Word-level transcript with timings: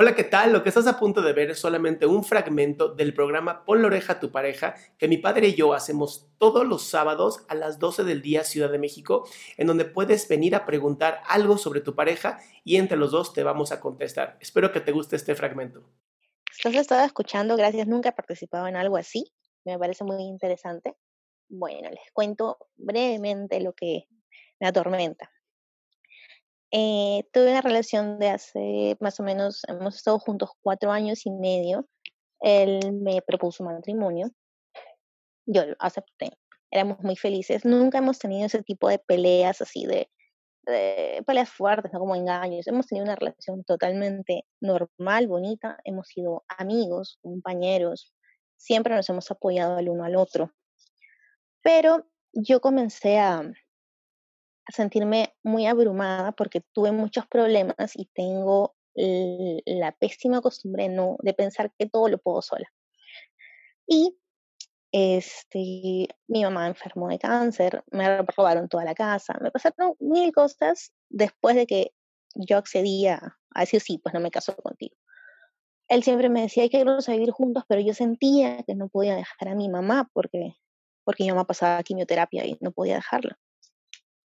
Hola, 0.00 0.14
¿qué 0.14 0.22
tal? 0.22 0.52
Lo 0.52 0.62
que 0.62 0.68
estás 0.68 0.86
a 0.86 0.96
punto 0.96 1.22
de 1.22 1.32
ver 1.32 1.50
es 1.50 1.58
solamente 1.58 2.06
un 2.06 2.22
fragmento 2.22 2.94
del 2.94 3.12
programa 3.12 3.64
Pon 3.64 3.82
la 3.82 3.88
oreja 3.88 4.12
a 4.12 4.20
tu 4.20 4.30
pareja 4.30 4.76
que 4.96 5.08
mi 5.08 5.16
padre 5.16 5.48
y 5.48 5.56
yo 5.56 5.74
hacemos 5.74 6.30
todos 6.38 6.64
los 6.64 6.84
sábados 6.84 7.44
a 7.48 7.56
las 7.56 7.80
12 7.80 8.04
del 8.04 8.22
día 8.22 8.44
Ciudad 8.44 8.70
de 8.70 8.78
México, 8.78 9.26
en 9.56 9.66
donde 9.66 9.84
puedes 9.84 10.28
venir 10.28 10.54
a 10.54 10.64
preguntar 10.66 11.20
algo 11.26 11.58
sobre 11.58 11.80
tu 11.80 11.96
pareja 11.96 12.38
y 12.62 12.76
entre 12.76 12.96
los 12.96 13.10
dos 13.10 13.32
te 13.32 13.42
vamos 13.42 13.72
a 13.72 13.80
contestar. 13.80 14.38
Espero 14.40 14.70
que 14.70 14.78
te 14.78 14.92
guste 14.92 15.16
este 15.16 15.34
fragmento. 15.34 15.82
Los 16.62 16.74
he 16.74 16.78
estado 16.78 17.04
escuchando, 17.04 17.56
gracias, 17.56 17.88
nunca 17.88 18.10
he 18.10 18.12
participado 18.12 18.68
en 18.68 18.76
algo 18.76 18.98
así, 18.98 19.32
me 19.64 19.76
parece 19.80 20.04
muy 20.04 20.22
interesante. 20.22 20.94
Bueno, 21.48 21.90
les 21.90 22.12
cuento 22.12 22.56
brevemente 22.76 23.60
lo 23.60 23.72
que 23.72 24.04
me 24.60 24.68
atormenta. 24.68 25.32
Eh, 26.70 27.24
tuve 27.32 27.50
una 27.50 27.62
relación 27.62 28.18
de 28.18 28.28
hace 28.28 28.96
más 29.00 29.18
o 29.20 29.22
menos, 29.22 29.62
hemos 29.68 29.96
estado 29.96 30.18
juntos 30.18 30.50
cuatro 30.62 30.92
años 30.92 31.24
y 31.24 31.30
medio. 31.30 31.88
Él 32.40 32.92
me 32.92 33.22
propuso 33.22 33.64
matrimonio. 33.64 34.30
Yo 35.46 35.64
lo 35.64 35.76
acepté. 35.78 36.30
Éramos 36.70 37.00
muy 37.00 37.16
felices. 37.16 37.64
Nunca 37.64 37.98
hemos 37.98 38.18
tenido 38.18 38.46
ese 38.46 38.62
tipo 38.62 38.88
de 38.88 38.98
peleas 38.98 39.62
así 39.62 39.86
de, 39.86 40.10
de 40.66 41.22
peleas 41.26 41.48
fuertes, 41.48 41.92
no 41.92 42.00
como 42.00 42.14
engaños. 42.14 42.66
Hemos 42.66 42.86
tenido 42.86 43.04
una 43.04 43.16
relación 43.16 43.64
totalmente 43.64 44.44
normal, 44.60 45.26
bonita. 45.26 45.78
Hemos 45.84 46.08
sido 46.08 46.44
amigos, 46.48 47.18
compañeros. 47.22 48.12
Siempre 48.56 48.94
nos 48.94 49.08
hemos 49.08 49.30
apoyado 49.30 49.78
el 49.78 49.88
uno 49.88 50.04
al 50.04 50.16
otro. 50.16 50.52
Pero 51.62 52.06
yo 52.32 52.60
comencé 52.60 53.18
a, 53.18 53.38
a 53.38 53.52
sentirme 54.68 55.34
muy 55.42 55.66
abrumada 55.66 56.32
porque 56.32 56.62
tuve 56.72 56.92
muchos 56.92 57.26
problemas 57.26 57.94
y 57.94 58.06
tengo 58.14 58.74
la 58.94 59.92
pésima 59.92 60.40
costumbre 60.40 60.88
no, 60.88 61.16
de 61.20 61.34
pensar 61.34 61.72
que 61.78 61.86
todo 61.86 62.08
lo 62.08 62.18
puedo 62.18 62.42
sola. 62.42 62.68
Y 63.86 64.18
este, 64.92 66.08
mi 66.26 66.42
mamá 66.42 66.66
enfermó 66.66 67.08
de 67.08 67.18
cáncer, 67.18 67.84
me 67.90 68.22
robaron 68.22 68.68
toda 68.68 68.84
la 68.84 68.94
casa, 68.94 69.38
me 69.40 69.50
pasaron 69.50 69.94
mil 70.00 70.32
cosas 70.32 70.92
después 71.08 71.56
de 71.56 71.66
que 71.66 71.92
yo 72.34 72.58
accedía 72.58 73.38
a 73.54 73.60
decir 73.60 73.80
sí, 73.80 73.98
pues 73.98 74.14
no 74.14 74.20
me 74.20 74.30
caso 74.30 74.56
contigo. 74.56 74.96
Él 75.88 76.02
siempre 76.02 76.28
me 76.28 76.42
decía 76.42 76.64
hay 76.64 76.70
que 76.70 76.80
irnos 76.80 77.08
a 77.08 77.12
vivir 77.12 77.30
juntos, 77.30 77.64
pero 77.68 77.80
yo 77.80 77.94
sentía 77.94 78.62
que 78.64 78.74
no 78.74 78.88
podía 78.88 79.14
dejar 79.14 79.48
a 79.48 79.54
mi 79.54 79.68
mamá 79.68 80.10
porque, 80.12 80.54
porque 81.04 81.24
mi 81.24 81.30
mamá 81.30 81.46
pasaba 81.46 81.82
quimioterapia 81.82 82.44
y 82.44 82.58
no 82.60 82.72
podía 82.72 82.96
dejarla 82.96 83.38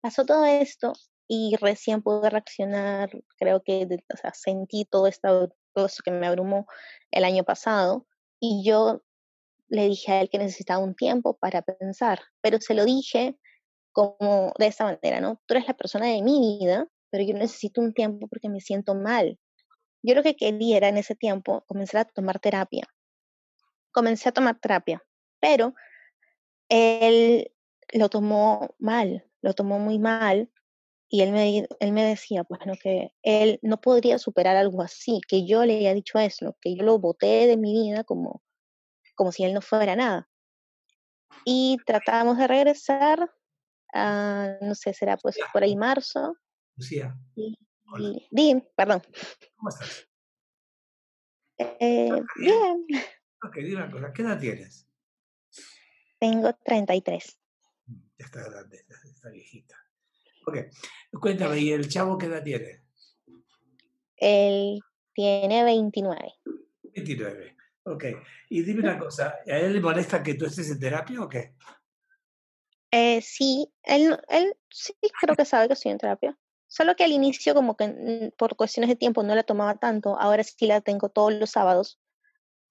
pasó 0.00 0.24
todo 0.24 0.44
esto 0.44 0.92
y 1.28 1.56
recién 1.60 2.02
pude 2.02 2.28
reaccionar, 2.28 3.10
creo 3.38 3.62
que 3.62 3.86
sentí 4.34 4.84
todo 4.84 5.06
esto, 5.06 5.50
todo 5.74 5.88
que 6.04 6.10
me 6.10 6.26
abrumó 6.26 6.66
el 7.10 7.24
año 7.24 7.44
pasado 7.44 8.06
y 8.40 8.64
yo 8.64 9.02
le 9.68 9.88
dije 9.88 10.12
a 10.12 10.20
él 10.20 10.28
que 10.28 10.38
necesitaba 10.38 10.82
un 10.82 10.94
tiempo 10.94 11.38
para 11.38 11.62
pensar, 11.62 12.20
pero 12.40 12.60
se 12.60 12.74
lo 12.74 12.84
dije 12.84 13.38
como 13.92 14.52
de 14.58 14.66
esta 14.66 14.84
manera, 14.84 15.20
¿no? 15.20 15.40
Tú 15.46 15.54
eres 15.54 15.68
la 15.68 15.76
persona 15.76 16.06
de 16.06 16.22
mi 16.22 16.58
vida, 16.58 16.88
pero 17.10 17.24
yo 17.24 17.34
necesito 17.34 17.80
un 17.80 17.92
tiempo 17.92 18.26
porque 18.28 18.48
me 18.48 18.60
siento 18.60 18.94
mal. 18.94 19.38
Yo 20.02 20.14
lo 20.14 20.22
que 20.22 20.34
quería 20.34 20.78
era 20.78 20.88
en 20.88 20.96
ese 20.96 21.14
tiempo 21.14 21.64
comenzar 21.66 22.00
a 22.00 22.04
tomar 22.04 22.40
terapia. 22.40 22.86
Comencé 23.92 24.28
a 24.28 24.32
tomar 24.32 24.58
terapia, 24.58 25.02
pero 25.40 25.74
él 26.68 27.52
lo 27.92 28.08
tomó 28.08 28.74
mal, 28.78 29.29
lo 29.42 29.54
tomó 29.54 29.78
muy 29.78 29.98
mal 29.98 30.50
y 31.08 31.22
él 31.22 31.32
me, 31.32 31.66
él 31.80 31.92
me 31.92 32.04
decía, 32.04 32.44
bueno, 32.48 32.74
que 32.80 33.12
él 33.22 33.58
no 33.62 33.80
podría 33.80 34.18
superar 34.18 34.56
algo 34.56 34.80
así, 34.80 35.20
que 35.26 35.44
yo 35.44 35.64
le 35.64 35.74
había 35.74 35.92
dicho 35.92 36.20
eso, 36.20 36.56
que 36.60 36.76
yo 36.76 36.84
lo 36.84 37.00
boté 37.00 37.48
de 37.48 37.56
mi 37.56 37.72
vida 37.72 38.04
como, 38.04 38.44
como 39.16 39.32
si 39.32 39.42
él 39.42 39.52
no 39.52 39.60
fuera 39.60 39.96
nada. 39.96 40.28
Y 41.44 41.78
tratábamos 41.84 42.38
de 42.38 42.46
regresar, 42.46 43.28
a, 43.92 44.56
no 44.62 44.74
sé, 44.76 44.94
será 44.94 45.16
pues 45.16 45.36
por 45.52 45.64
ahí 45.64 45.74
marzo. 45.74 46.36
Lucía. 46.76 47.18
Y, 47.34 47.58
y, 48.30 48.62
perdón. 48.76 49.02
¿Cómo 49.56 49.68
estás? 49.68 50.06
Eh, 51.58 52.22
bien. 52.36 52.86
Ok, 53.42 53.56
dime 53.56 53.76
una 53.76 53.90
cosa, 53.90 54.12
¿qué 54.12 54.22
edad 54.22 54.38
tienes? 54.38 54.86
Tengo 56.20 56.52
33 56.64 57.39
ya 58.20 58.26
está 58.26 58.42
grande, 58.44 58.84
está 59.04 59.30
viejita. 59.30 59.74
Ok, 60.46 60.58
cuéntame, 61.18 61.58
¿y 61.58 61.72
el 61.72 61.88
chavo 61.88 62.18
qué 62.18 62.26
edad 62.26 62.42
tiene? 62.42 62.82
Él 64.16 64.80
tiene 65.14 65.64
29. 65.64 66.34
29, 66.94 67.56
ok. 67.84 68.04
Y 68.50 68.62
dime 68.62 68.80
una 68.80 68.98
cosa, 68.98 69.38
¿a 69.46 69.56
él 69.56 69.72
le 69.72 69.80
molesta 69.80 70.22
que 70.22 70.34
tú 70.34 70.44
estés 70.44 70.70
en 70.70 70.80
terapia 70.80 71.22
o 71.22 71.28
qué? 71.28 71.54
Eh, 72.90 73.22
sí, 73.22 73.72
él, 73.84 74.18
él 74.28 74.54
sí 74.68 74.94
creo 75.20 75.36
que 75.36 75.46
sabe 75.46 75.68
que 75.68 75.74
estoy 75.74 75.92
en 75.92 75.98
terapia. 75.98 76.36
Solo 76.66 76.94
que 76.96 77.04
al 77.04 77.12
inicio 77.12 77.54
como 77.54 77.74
que 77.76 77.88
mm, 77.88 78.36
por 78.36 78.54
cuestiones 78.54 78.90
de 78.90 78.96
tiempo 78.96 79.22
no 79.22 79.34
la 79.34 79.44
tomaba 79.44 79.76
tanto, 79.78 80.18
ahora 80.18 80.44
sí 80.44 80.66
la 80.66 80.82
tengo 80.82 81.08
todos 81.08 81.32
los 81.32 81.50
sábados, 81.50 81.98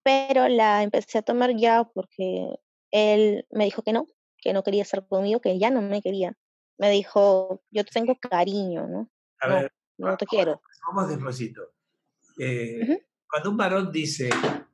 pero 0.03 0.47
la 0.47 0.83
empecé 0.83 1.17
a 1.17 1.23
tomar 1.23 1.55
ya 1.55 1.85
porque 1.85 2.59
él 2.91 3.47
me 3.49 3.65
dijo 3.65 3.81
que 3.81 3.93
no, 3.93 4.07
que 4.41 4.53
no 4.53 4.63
quería 4.63 4.83
estar 4.83 5.07
conmigo, 5.07 5.41
que 5.41 5.57
ya 5.59 5.69
no 5.69 5.81
me 5.81 6.01
quería. 6.01 6.33
Me 6.77 6.89
dijo, 6.91 7.63
yo 7.71 7.83
te 7.83 7.91
tengo 7.91 8.15
cariño, 8.19 8.87
¿no? 8.87 9.09
A 9.41 9.47
no, 9.47 9.55
ver, 9.55 9.73
no 9.97 10.17
te 10.17 10.25
quiero. 10.25 10.61
Vamos 10.87 11.09
despacito. 11.09 11.73
Eh, 12.39 13.05
Cuando 13.27 13.51
un 13.51 13.57
varón 13.57 13.91
dice, 13.91 14.29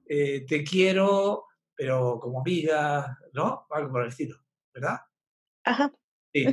eh, 0.08 0.46
te 0.46 0.64
quiero, 0.64 1.46
pero 1.75 2.20
como 2.20 2.42
amiga, 2.42 3.18
¿no? 3.34 3.66
Algo 3.72 3.92
por 3.92 4.04
el 4.04 4.09
estilo, 4.09 4.38
¿verdad? 4.74 5.00
Ajá. 5.64 5.92
Sí. 6.34 6.46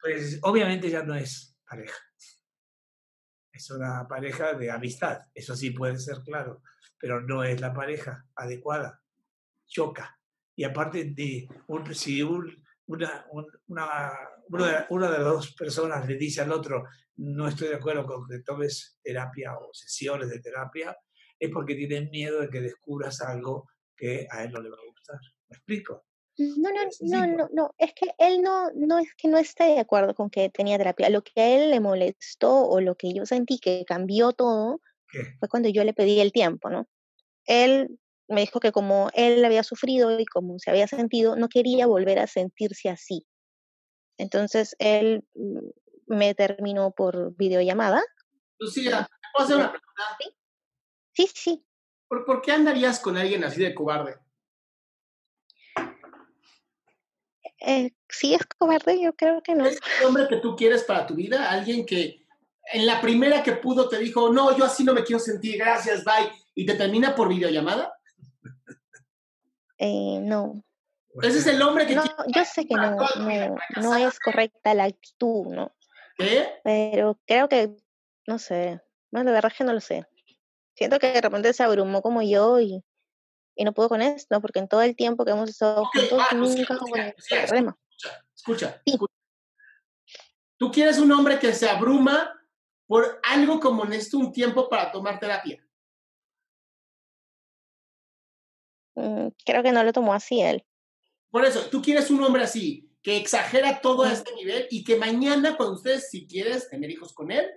Pues 0.00 0.38
obviamente 0.42 0.90
ya 0.90 1.02
no 1.02 1.14
es 1.14 1.58
pareja. 1.68 1.98
Es 3.52 3.70
una 3.70 4.06
pareja 4.06 4.52
de 4.52 4.70
amistad, 4.70 5.22
eso 5.34 5.56
sí 5.56 5.70
puede 5.70 5.98
ser 5.98 6.18
claro, 6.22 6.62
pero 6.98 7.20
no 7.20 7.42
es 7.42 7.60
la 7.60 7.72
pareja 7.72 8.24
adecuada. 8.36 9.02
Choca 9.66 10.18
y 10.58 10.64
aparte 10.64 11.04
de 11.04 11.48
un, 11.68 11.94
si 11.94 12.20
un, 12.20 12.64
una, 12.88 13.26
una, 13.66 14.18
una, 14.88 15.10
de 15.10 15.18
las 15.18 15.24
dos 15.24 15.54
personas 15.54 16.06
le 16.08 16.16
dice 16.16 16.40
al 16.40 16.52
otro, 16.52 16.84
no 17.16 17.48
estoy 17.48 17.68
de 17.68 17.76
acuerdo 17.76 18.06
con 18.06 18.26
que 18.26 18.40
tomes 18.40 18.98
terapia 19.02 19.56
o 19.56 19.72
sesiones 19.72 20.30
de 20.30 20.40
terapia, 20.40 20.96
es 21.38 21.50
porque 21.50 21.74
tienen 21.74 22.10
miedo 22.10 22.40
de 22.40 22.48
que 22.48 22.60
descubras 22.60 23.20
algo 23.20 23.68
que 23.96 24.26
a 24.30 24.44
él 24.44 24.52
no 24.52 24.60
le 24.60 24.70
va 24.70 24.76
a 24.76 24.90
gustar. 24.90 25.18
¿Me 25.48 25.56
explico? 25.56 26.04
No, 26.38 26.70
no, 26.70 26.80
no, 27.00 27.26
no, 27.26 27.48
no, 27.52 27.74
es 27.78 27.92
que 27.94 28.06
él 28.16 28.42
no, 28.42 28.70
no 28.74 28.98
es 28.98 29.08
que 29.16 29.28
no 29.28 29.38
esté 29.38 29.64
de 29.64 29.80
acuerdo 29.80 30.14
con 30.14 30.30
que 30.30 30.48
tenía 30.50 30.78
terapia. 30.78 31.10
Lo 31.10 31.22
que 31.22 31.40
a 31.40 31.56
él 31.56 31.70
le 31.70 31.80
molestó 31.80 32.68
o 32.68 32.80
lo 32.80 32.94
que 32.94 33.12
yo 33.12 33.26
sentí 33.26 33.58
que 33.58 33.84
cambió 33.84 34.32
todo 34.32 34.80
fue 35.40 35.48
cuando 35.48 35.68
yo 35.68 35.84
le 35.84 35.94
pedí 35.94 36.20
el 36.20 36.32
tiempo, 36.32 36.70
¿no? 36.70 36.86
Él 37.44 37.98
me 38.28 38.42
dijo 38.42 38.60
que 38.60 38.72
como 38.72 39.10
él 39.14 39.44
había 39.44 39.62
sufrido 39.62 40.18
y 40.18 40.26
como 40.26 40.58
se 40.58 40.70
había 40.70 40.86
sentido, 40.86 41.36
no 41.36 41.48
quería 41.48 41.86
volver 41.86 42.18
a 42.18 42.26
sentirse 42.26 42.88
así. 42.88 43.26
Entonces 44.18 44.76
él 44.78 45.24
mm, 45.34 45.68
me 46.06 46.34
terminó 46.34 46.90
por 46.90 47.34
videollamada 47.36 48.02
Lucía, 48.58 49.08
¿te 49.08 49.28
puedo 49.32 49.44
hacer 49.44 49.56
una 49.56 49.70
pregunta? 49.70 50.02
Sí, 51.14 51.26
sí, 51.26 51.32
sí. 51.34 51.64
¿Por, 52.08 52.24
por 52.24 52.42
qué 52.42 52.52
andarías 52.52 52.98
con 53.00 53.16
alguien 53.16 53.44
así 53.44 53.62
de 53.62 53.74
cobarde? 53.74 54.16
Eh, 57.60 57.92
sí 58.08 58.34
es 58.34 58.46
cobarde, 58.58 59.00
yo 59.00 59.14
creo 59.14 59.42
que 59.42 59.54
no. 59.54 59.66
¿Es 59.66 59.78
el 60.00 60.06
hombre 60.06 60.28
que 60.28 60.36
tú 60.36 60.56
quieres 60.56 60.84
para 60.84 61.06
tu 61.06 61.14
vida? 61.14 61.50
Alguien 61.50 61.84
que 61.84 62.24
en 62.72 62.86
la 62.86 63.00
primera 63.00 63.42
que 63.42 63.52
pudo 63.52 63.88
te 63.88 63.98
dijo, 63.98 64.32
no, 64.32 64.56
yo 64.56 64.64
así 64.64 64.84
no 64.84 64.94
me 64.94 65.04
quiero 65.04 65.20
sentir, 65.20 65.58
gracias, 65.58 66.04
bye, 66.04 66.30
y 66.54 66.66
te 66.66 66.74
termina 66.74 67.14
por 67.14 67.28
videollamada. 67.28 67.97
Eh, 69.78 70.20
no. 70.20 70.62
Ese 71.22 71.38
es 71.38 71.46
el 71.46 71.62
hombre 71.62 71.86
que 71.86 71.94
No, 71.94 72.04
yo 72.28 72.44
sé 72.44 72.66
que 72.66 72.74
no, 72.74 72.96
no, 72.96 73.56
no 73.80 73.96
es 73.96 74.20
correcta 74.20 74.74
la 74.74 74.84
actitud, 74.84 75.46
¿no? 75.46 75.74
¿Qué? 76.16 76.48
Pero 76.62 77.18
creo 77.26 77.48
que, 77.48 77.74
no 78.26 78.38
sé, 78.38 78.80
no, 79.10 79.24
de 79.24 79.32
verdad 79.32 79.50
es 79.52 79.58
que 79.58 79.64
no 79.64 79.72
lo 79.72 79.80
sé. 79.80 80.04
Siento 80.74 80.98
que 80.98 81.12
de 81.12 81.20
repente 81.20 81.52
se 81.52 81.62
abrumó 81.62 82.02
como 82.02 82.22
yo 82.22 82.60
y, 82.60 82.84
y 83.56 83.64
no 83.64 83.72
pudo 83.72 83.88
con 83.88 84.02
esto, 84.02 84.40
porque 84.40 84.60
en 84.60 84.68
todo 84.68 84.82
el 84.82 84.94
tiempo 84.94 85.24
que 85.24 85.32
hemos 85.32 85.48
estado 85.50 85.82
Ok, 85.82 85.88
juntos 85.94 86.22
ah, 86.30 86.34
nunca 86.34 86.74
hubo 86.80 86.96
ningún 86.96 87.14
problema. 87.46 87.76
Escucha, 87.96 88.24
escucha, 88.34 88.82
Sí. 88.84 88.92
escucha. 88.92 89.14
Tú 90.56 90.70
quieres 90.70 90.98
un 90.98 91.10
hombre 91.12 91.38
que 91.38 91.52
se 91.52 91.68
abruma 91.68 92.34
por 92.86 93.20
algo 93.22 93.60
como 93.60 93.84
necesito 93.84 94.18
un 94.18 94.32
tiempo 94.32 94.68
para 94.68 94.90
tomar 94.90 95.18
terapia. 95.20 95.64
Mm, 98.98 99.28
Creo 99.44 99.62
que 99.62 99.70
no 99.72 99.84
lo 99.84 99.92
tomó 99.92 100.12
así 100.12 100.40
él. 100.40 100.64
Por 101.30 101.44
eso, 101.44 101.60
tú 101.70 101.80
quieres 101.82 102.10
un 102.10 102.22
hombre 102.22 102.42
así, 102.42 102.90
que 103.02 103.16
exagera 103.16 103.80
todo 103.80 104.02
a 104.04 104.08
Mm. 104.08 104.12
este 104.12 104.34
nivel 104.34 104.66
y 104.70 104.82
que 104.82 104.96
mañana, 104.96 105.56
cuando 105.56 105.76
ustedes, 105.76 106.10
si 106.10 106.26
quieres 106.26 106.68
tener 106.68 106.90
hijos 106.90 107.12
con 107.12 107.30
él, 107.30 107.48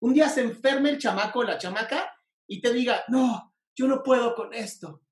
un 0.00 0.12
día 0.14 0.28
se 0.28 0.40
enferme 0.42 0.90
el 0.90 0.98
chamaco 0.98 1.40
o 1.40 1.44
la 1.44 1.58
chamaca 1.58 2.12
y 2.46 2.60
te 2.60 2.72
diga, 2.72 3.04
no, 3.08 3.54
yo 3.76 3.86
no 3.86 4.02
puedo 4.02 4.34
con 4.34 4.52
esto. 4.54 5.02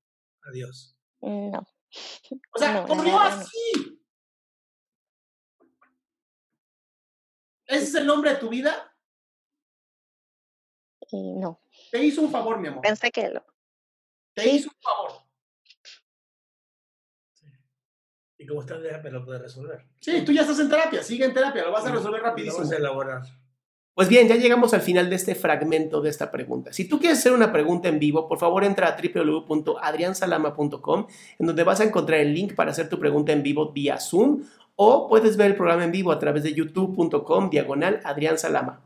Adiós. 0.43 0.97
No. 1.21 1.65
O 2.53 2.59
sea, 2.59 2.73
No, 2.73 2.81
la 2.81 2.87
¿cómo 2.87 3.03
verdad 3.03 3.13
no. 3.13 3.19
así? 3.43 4.01
¿Ese 7.65 7.83
es 7.83 7.95
el 7.95 8.05
nombre 8.07 8.31
de 8.31 8.37
tu 8.37 8.49
vida? 8.49 8.93
Y 11.11 11.33
no. 11.33 11.61
Te 11.91 12.03
hizo 12.03 12.21
un 12.21 12.31
favor, 12.31 12.59
mi 12.59 12.67
amor. 12.67 12.81
Pensé 12.81 13.11
que 13.11 13.29
lo. 13.29 13.45
Te 14.33 14.43
sí. 14.43 14.49
hizo 14.51 14.69
un 14.69 14.81
favor. 14.81 15.26
Y 18.47 18.49
como 18.49 18.61
está, 18.61 18.77
me 19.03 19.11
lo 19.11 19.25
puede 19.25 19.39
resolver. 19.39 19.81
Sí, 19.99 20.23
tú 20.25 20.31
ya 20.31 20.43
estás 20.43 20.57
en 20.59 20.69
terapia, 20.69 21.03
sigue 21.03 21.25
en 21.25 21.33
terapia, 21.33 21.65
lo 21.65 21.73
vas 21.73 21.85
a 21.85 21.91
resolver 21.91 22.21
Lo 22.21 22.27
rapidísimo. 22.27 22.59
Vamos 22.59 22.71
a 22.71 22.77
elaborar. 22.77 23.23
Pues 23.93 24.07
bien, 24.07 24.29
ya 24.29 24.37
llegamos 24.37 24.73
al 24.73 24.79
final 24.79 25.09
de 25.09 25.17
este 25.17 25.35
fragmento 25.35 25.99
de 25.99 26.09
esta 26.09 26.31
pregunta. 26.31 26.71
Si 26.71 26.87
tú 26.87 26.97
quieres 26.97 27.19
hacer 27.19 27.33
una 27.33 27.51
pregunta 27.51 27.89
en 27.89 27.99
vivo, 27.99 28.29
por 28.29 28.39
favor 28.39 28.63
entra 28.63 28.87
a 28.87 28.95
www.adriansalama.com, 28.95 31.07
en 31.39 31.45
donde 31.45 31.65
vas 31.65 31.81
a 31.81 31.83
encontrar 31.83 32.21
el 32.21 32.33
link 32.33 32.55
para 32.55 32.71
hacer 32.71 32.87
tu 32.87 32.97
pregunta 32.99 33.33
en 33.33 33.43
vivo 33.43 33.73
vía 33.73 33.99
Zoom, 33.99 34.43
o 34.77 35.09
puedes 35.09 35.35
ver 35.35 35.47
el 35.47 35.57
programa 35.57 35.83
en 35.83 35.91
vivo 35.91 36.13
a 36.13 36.19
través 36.19 36.43
de 36.43 36.53
youtube.com 36.53 37.49
diagonal 37.49 37.99
Adrián 38.05 38.37
Salama. 38.37 38.85